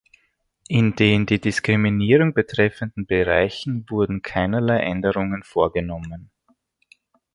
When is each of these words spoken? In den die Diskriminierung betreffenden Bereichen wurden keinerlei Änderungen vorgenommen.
In 0.67 0.95
den 0.95 1.27
die 1.27 1.39
Diskriminierung 1.39 2.33
betreffenden 2.33 3.05
Bereichen 3.05 3.85
wurden 3.87 4.23
keinerlei 4.23 4.79
Änderungen 4.79 5.43
vorgenommen. 5.43 6.31